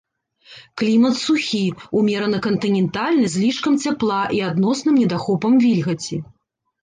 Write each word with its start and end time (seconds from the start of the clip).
Клімат 0.81 1.15
сухі, 1.25 1.59
умерана-кантынентальны 1.99 3.27
з 3.33 3.43
лішкам 3.43 3.77
цяпла 3.85 4.21
і 4.37 4.41
адносным 4.49 4.95
недахопам 5.03 5.51
вільгаці. 5.67 6.17